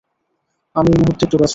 [0.75, 1.49] আমি এই মুহূর্তে একটু ব্যস্ত।